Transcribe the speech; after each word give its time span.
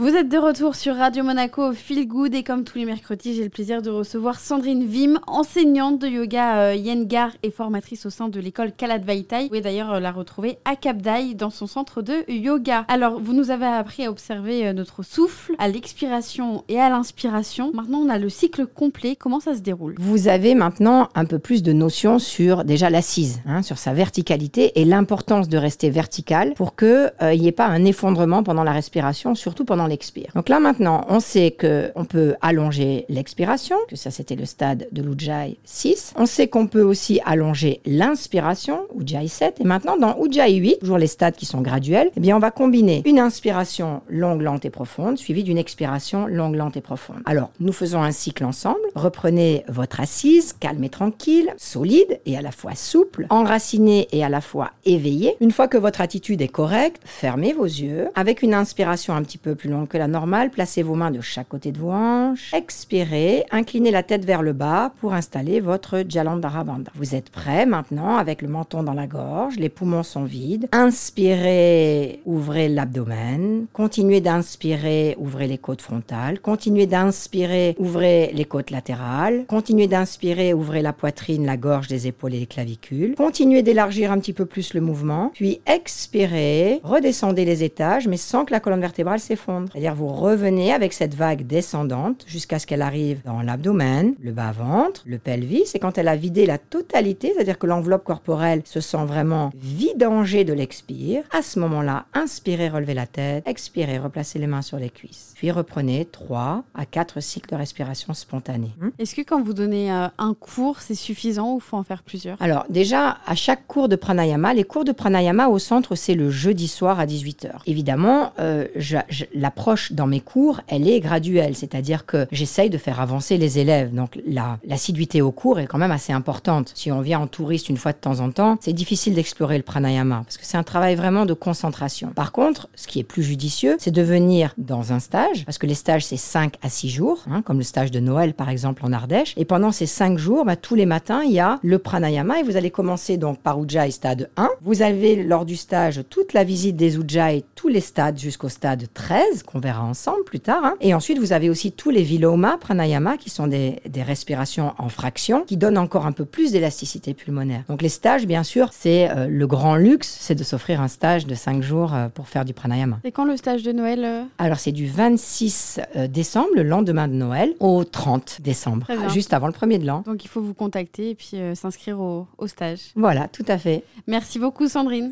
Vous 0.00 0.16
êtes 0.16 0.30
de 0.30 0.38
retour 0.38 0.76
sur 0.76 0.96
Radio 0.96 1.22
Monaco 1.22 1.74
Feel 1.74 2.08
Good 2.08 2.34
et 2.34 2.42
comme 2.42 2.64
tous 2.64 2.78
les 2.78 2.86
mercredis, 2.86 3.34
j'ai 3.34 3.42
le 3.42 3.50
plaisir 3.50 3.82
de 3.82 3.90
recevoir 3.90 4.40
Sandrine 4.40 4.86
Vim, 4.86 5.20
enseignante 5.26 5.98
de 5.98 6.06
yoga 6.06 6.56
euh, 6.56 6.74
Yengar 6.74 7.32
et 7.42 7.50
formatrice 7.50 8.06
au 8.06 8.10
sein 8.10 8.30
de 8.30 8.40
l'école 8.40 8.72
Kaladvaitai. 8.72 9.42
Vous 9.42 9.48
pouvez 9.48 9.60
d'ailleurs 9.60 9.92
euh, 9.92 10.00
la 10.00 10.10
retrouver 10.10 10.56
à 10.64 10.74
Cap 10.74 11.02
Dai 11.02 11.34
dans 11.34 11.50
son 11.50 11.66
centre 11.66 12.00
de 12.00 12.24
yoga. 12.32 12.86
Alors, 12.88 13.20
vous 13.20 13.34
nous 13.34 13.50
avez 13.50 13.66
appris 13.66 14.06
à 14.06 14.10
observer 14.10 14.68
euh, 14.68 14.72
notre 14.72 15.02
souffle, 15.02 15.52
à 15.58 15.68
l'expiration 15.68 16.64
et 16.70 16.80
à 16.80 16.88
l'inspiration. 16.88 17.70
Maintenant, 17.74 17.98
on 17.98 18.08
a 18.08 18.16
le 18.16 18.30
cycle 18.30 18.64
complet. 18.64 19.16
Comment 19.16 19.40
ça 19.40 19.54
se 19.54 19.60
déroule? 19.60 19.96
Vous 19.98 20.28
avez 20.28 20.54
maintenant 20.54 21.10
un 21.14 21.26
peu 21.26 21.38
plus 21.38 21.62
de 21.62 21.74
notions 21.74 22.18
sur 22.18 22.64
déjà 22.64 22.88
l'assise, 22.88 23.42
hein, 23.44 23.60
sur 23.60 23.76
sa 23.76 23.92
verticalité 23.92 24.80
et 24.80 24.86
l'importance 24.86 25.50
de 25.50 25.58
rester 25.58 25.90
vertical 25.90 26.54
pour 26.54 26.74
qu'il 26.74 27.12
n'y 27.20 27.48
ait 27.48 27.52
pas 27.52 27.66
un 27.66 27.84
effondrement 27.84 28.42
pendant 28.42 28.64
la 28.64 28.72
respiration, 28.72 29.34
surtout 29.34 29.66
pendant 29.66 29.89
l'expire. 29.90 30.30
Donc 30.34 30.48
là 30.48 30.60
maintenant, 30.60 31.04
on 31.08 31.20
sait 31.20 31.50
que 31.50 31.92
on 31.94 32.04
peut 32.04 32.34
allonger 32.40 33.04
l'expiration, 33.08 33.76
que 33.88 33.96
ça 33.96 34.10
c'était 34.10 34.36
le 34.36 34.46
stade 34.46 34.88
de 34.92 35.02
l'Ujjayi 35.02 35.58
6. 35.64 36.14
On 36.16 36.26
sait 36.26 36.48
qu'on 36.48 36.66
peut 36.66 36.82
aussi 36.82 37.20
allonger 37.24 37.80
l'inspiration, 37.84 38.80
Ujjayi 38.98 39.28
7. 39.28 39.60
Et 39.60 39.64
maintenant 39.64 39.96
dans 39.96 40.16
Ujjayi 40.24 40.56
8, 40.56 40.78
toujours 40.80 40.98
les 40.98 41.06
stades 41.06 41.36
qui 41.36 41.46
sont 41.46 41.60
graduels, 41.60 42.10
eh 42.16 42.20
bien 42.20 42.36
on 42.36 42.40
va 42.40 42.50
combiner 42.50 43.02
une 43.04 43.18
inspiration 43.18 44.02
longue, 44.08 44.42
lente 44.42 44.64
et 44.64 44.70
profonde, 44.70 45.18
suivie 45.18 45.44
d'une 45.44 45.58
expiration 45.58 46.26
longue, 46.26 46.54
lente 46.54 46.76
et 46.76 46.80
profonde. 46.80 47.20
Alors, 47.26 47.50
nous 47.60 47.72
faisons 47.72 48.02
un 48.02 48.12
cycle 48.12 48.44
ensemble. 48.44 48.78
Reprenez 48.94 49.64
votre 49.68 50.00
assise, 50.00 50.54
calme 50.58 50.84
et 50.84 50.88
tranquille, 50.88 51.52
solide 51.56 52.20
et 52.26 52.36
à 52.36 52.42
la 52.42 52.52
fois 52.52 52.74
souple, 52.74 53.26
enracinée 53.30 54.08
et 54.12 54.24
à 54.24 54.28
la 54.28 54.40
fois 54.40 54.70
éveillée. 54.84 55.36
Une 55.40 55.50
fois 55.50 55.68
que 55.68 55.78
votre 55.78 56.00
attitude 56.00 56.42
est 56.42 56.48
correcte, 56.48 57.02
fermez 57.04 57.52
vos 57.52 57.64
yeux 57.64 58.08
avec 58.14 58.42
une 58.42 58.54
inspiration 58.54 59.14
un 59.14 59.22
petit 59.22 59.38
peu 59.38 59.54
plus 59.54 59.70
longue 59.70 59.79
que 59.88 59.98
la 59.98 60.08
normale, 60.08 60.50
placez 60.50 60.82
vos 60.82 60.94
mains 60.94 61.10
de 61.10 61.20
chaque 61.20 61.48
côté 61.48 61.72
de 61.72 61.78
vos 61.78 61.92
hanches. 61.92 62.52
Expirez, 62.54 63.44
inclinez 63.50 63.90
la 63.90 64.02
tête 64.02 64.24
vers 64.24 64.42
le 64.42 64.52
bas 64.52 64.92
pour 65.00 65.14
installer 65.14 65.60
votre 65.60 66.04
Jalandhara 66.08 66.64
Bandha. 66.64 66.90
Vous 66.94 67.14
êtes 67.14 67.30
prêt 67.30 67.66
maintenant 67.66 68.16
avec 68.16 68.42
le 68.42 68.48
menton 68.48 68.82
dans 68.82 68.94
la 68.94 69.06
gorge, 69.06 69.56
les 69.56 69.68
poumons 69.68 70.02
sont 70.02 70.24
vides. 70.24 70.68
Inspirez, 70.72 72.20
ouvrez 72.24 72.68
l'abdomen. 72.68 73.66
Continuez 73.72 74.20
d'inspirer, 74.20 75.16
ouvrez 75.18 75.46
les 75.46 75.58
côtes 75.58 75.82
frontales. 75.82 76.40
Continuez 76.40 76.86
d'inspirer, 76.86 77.76
ouvrez 77.78 78.30
les 78.34 78.44
côtes 78.44 78.70
latérales. 78.70 79.44
Continuez 79.46 79.86
d'inspirer, 79.86 80.54
ouvrez 80.54 80.82
la 80.82 80.92
poitrine, 80.92 81.46
la 81.46 81.56
gorge, 81.56 81.88
les 81.88 82.06
épaules 82.06 82.34
et 82.34 82.40
les 82.40 82.46
clavicules. 82.46 83.14
Continuez 83.16 83.62
d'élargir 83.62 84.12
un 84.12 84.18
petit 84.18 84.32
peu 84.32 84.46
plus 84.46 84.74
le 84.74 84.80
mouvement. 84.80 85.30
Puis 85.34 85.60
expirez, 85.66 86.80
redescendez 86.82 87.44
les 87.44 87.64
étages, 87.64 88.08
mais 88.08 88.16
sans 88.16 88.44
que 88.44 88.52
la 88.52 88.60
colonne 88.60 88.80
vertébrale 88.80 89.20
s'effondre. 89.20 89.59
C'est-à-dire 89.72 89.94
vous 89.94 90.08
revenez 90.08 90.72
avec 90.72 90.92
cette 90.92 91.14
vague 91.14 91.46
descendante 91.46 92.24
jusqu'à 92.26 92.58
ce 92.58 92.66
qu'elle 92.66 92.82
arrive 92.82 93.22
dans 93.24 93.42
l'abdomen, 93.42 94.14
le 94.20 94.32
bas-ventre, 94.32 95.02
le 95.06 95.18
pelvis. 95.18 95.70
Et 95.74 95.78
quand 95.78 95.98
elle 95.98 96.08
a 96.08 96.16
vidé 96.16 96.46
la 96.46 96.58
totalité, 96.58 97.32
c'est-à-dire 97.34 97.58
que 97.58 97.66
l'enveloppe 97.66 98.04
corporelle 98.04 98.62
se 98.64 98.80
sent 98.80 99.04
vraiment 99.04 99.50
vidangée 99.54 100.44
de 100.44 100.52
l'expire, 100.52 101.24
à 101.30 101.42
ce 101.42 101.58
moment-là, 101.60 102.06
inspirez, 102.14 102.68
relevez 102.68 102.94
la 102.94 103.06
tête, 103.06 103.44
expirez, 103.46 103.98
replacez 103.98 104.38
les 104.38 104.46
mains 104.46 104.62
sur 104.62 104.78
les 104.78 104.90
cuisses. 104.90 105.34
Puis 105.36 105.50
reprenez 105.50 106.04
3 106.04 106.64
à 106.74 106.86
4 106.86 107.20
cycles 107.20 107.50
de 107.50 107.56
respiration 107.56 108.14
spontanée. 108.14 108.72
Hmm? 108.80 108.90
Est-ce 108.98 109.14
que 109.14 109.22
quand 109.22 109.42
vous 109.42 109.54
donnez 109.54 109.92
euh, 109.92 110.08
un 110.18 110.34
cours, 110.34 110.80
c'est 110.80 110.94
suffisant 110.94 111.54
ou 111.54 111.60
faut 111.60 111.76
en 111.76 111.82
faire 111.82 112.02
plusieurs? 112.02 112.40
Alors 112.40 112.66
déjà, 112.68 113.18
à 113.26 113.34
chaque 113.34 113.66
cours 113.66 113.88
de 113.88 113.96
pranayama, 113.96 114.54
les 114.54 114.64
cours 114.64 114.84
de 114.84 114.92
pranayama 114.92 115.48
au 115.48 115.58
centre, 115.58 115.94
c'est 115.94 116.14
le 116.14 116.30
jeudi 116.30 116.68
soir 116.68 117.00
à 117.00 117.06
18h. 117.06 117.50
Évidemment, 117.66 118.32
euh, 118.38 118.66
je, 118.76 118.98
je, 119.08 119.24
la 119.34 119.49
approche 119.50 119.92
dans 119.92 120.06
mes 120.06 120.20
cours, 120.20 120.60
elle 120.68 120.88
est 120.88 121.00
graduelle, 121.00 121.56
c'est-à-dire 121.56 122.06
que 122.06 122.26
j'essaye 122.30 122.70
de 122.70 122.78
faire 122.78 123.00
avancer 123.00 123.36
les 123.36 123.58
élèves. 123.58 123.92
Donc 123.92 124.20
la 124.26 124.58
l'assiduité 124.64 125.20
au 125.22 125.32
cours 125.32 125.58
est 125.58 125.66
quand 125.66 125.78
même 125.78 125.90
assez 125.90 126.12
importante. 126.12 126.70
Si 126.74 126.92
on 126.92 127.00
vient 127.00 127.20
en 127.20 127.26
touriste 127.26 127.68
une 127.68 127.76
fois 127.76 127.92
de 127.92 127.98
temps 127.98 128.20
en 128.20 128.30
temps, 128.30 128.56
c'est 128.60 128.72
difficile 128.72 129.14
d'explorer 129.14 129.56
le 129.56 129.64
pranayama 129.64 130.22
parce 130.24 130.38
que 130.38 130.44
c'est 130.46 130.56
un 130.56 130.62
travail 130.62 130.94
vraiment 130.94 131.26
de 131.26 131.34
concentration. 131.34 132.12
Par 132.14 132.30
contre, 132.30 132.68
ce 132.76 132.86
qui 132.86 133.00
est 133.00 133.04
plus 133.04 133.24
judicieux, 133.24 133.76
c'est 133.80 133.90
de 133.90 134.02
venir 134.02 134.54
dans 134.56 134.92
un 134.92 135.00
stage 135.00 135.44
parce 135.44 135.58
que 135.58 135.66
les 135.66 135.74
stages 135.74 136.04
c'est 136.04 136.16
5 136.16 136.54
à 136.62 136.68
6 136.68 136.88
jours, 136.88 137.24
hein, 137.30 137.42
comme 137.42 137.58
le 137.58 137.64
stage 137.64 137.90
de 137.90 138.00
Noël 138.00 138.34
par 138.34 138.48
exemple 138.48 138.84
en 138.84 138.92
Ardèche. 138.92 139.34
Et 139.36 139.44
pendant 139.44 139.72
ces 139.72 139.86
5 139.86 140.16
jours, 140.18 140.44
bah, 140.44 140.56
tous 140.56 140.76
les 140.76 140.86
matins, 140.86 141.22
il 141.24 141.32
y 141.32 141.40
a 141.40 141.58
le 141.62 141.78
pranayama 141.78 142.38
et 142.38 142.42
vous 142.44 142.56
allez 142.56 142.70
commencer 142.70 143.16
donc 143.16 143.40
par 143.40 143.60
Ujjayi 143.60 143.90
stade 143.90 144.30
1. 144.36 144.48
Vous 144.62 144.82
avez 144.82 145.22
lors 145.24 145.44
du 145.44 145.56
stage 145.56 146.02
toute 146.08 146.32
la 146.32 146.44
visite 146.44 146.76
des 146.76 146.96
Ujjayi, 146.96 147.44
tous 147.56 147.68
les 147.68 147.80
stades 147.80 148.18
jusqu'au 148.18 148.48
stade 148.48 148.86
13 148.94 149.39
qu'on 149.42 149.60
verra 149.60 149.82
ensemble 149.82 150.24
plus 150.24 150.40
tard. 150.40 150.64
Hein. 150.64 150.74
Et 150.80 150.94
ensuite, 150.94 151.18
vous 151.18 151.32
avez 151.32 151.50
aussi 151.50 151.72
tous 151.72 151.90
les 151.90 152.02
viloma, 152.02 152.56
pranayama, 152.58 153.16
qui 153.16 153.30
sont 153.30 153.46
des, 153.46 153.80
des 153.88 154.02
respirations 154.02 154.74
en 154.78 154.88
fractions, 154.88 155.44
qui 155.44 155.56
donnent 155.56 155.78
encore 155.78 156.06
un 156.06 156.12
peu 156.12 156.24
plus 156.24 156.52
d'élasticité 156.52 157.14
pulmonaire. 157.14 157.64
Donc 157.68 157.82
les 157.82 157.88
stages, 157.88 158.26
bien 158.26 158.42
sûr, 158.42 158.70
c'est 158.72 159.10
euh, 159.10 159.26
le 159.28 159.46
grand 159.46 159.76
luxe, 159.76 160.16
c'est 160.20 160.34
de 160.34 160.44
s'offrir 160.44 160.80
un 160.80 160.88
stage 160.88 161.26
de 161.26 161.34
5 161.34 161.62
jours 161.62 161.94
euh, 161.94 162.08
pour 162.08 162.28
faire 162.28 162.44
du 162.44 162.52
pranayama. 162.52 163.00
Et 163.04 163.12
quand 163.12 163.24
le 163.24 163.36
stage 163.36 163.62
de 163.62 163.72
Noël 163.72 164.04
euh 164.04 164.22
Alors 164.38 164.58
c'est 164.58 164.72
du 164.72 164.86
26 164.86 165.80
euh, 165.96 166.06
décembre, 166.06 166.48
le 166.54 166.62
lendemain 166.62 167.08
de 167.08 167.14
Noël, 167.14 167.54
au 167.60 167.84
30 167.84 168.40
décembre, 168.40 168.86
juste 169.08 169.32
avant 169.32 169.46
le 169.46 169.52
premier 169.52 169.78
de 169.78 169.86
l'an. 169.86 170.02
Donc 170.06 170.24
il 170.24 170.28
faut 170.28 170.40
vous 170.40 170.54
contacter 170.54 171.10
et 171.10 171.14
puis 171.14 171.36
s'inscrire 171.54 172.00
au, 172.00 172.26
au 172.38 172.46
stage. 172.46 172.80
Voilà, 172.94 173.28
tout 173.28 173.44
à 173.48 173.58
fait. 173.58 173.84
Merci 174.06 174.38
beaucoup 174.38 174.68
Sandrine. 174.68 175.08